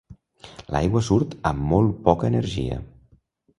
[0.75, 2.83] L'aigua surt amb molt poca energia.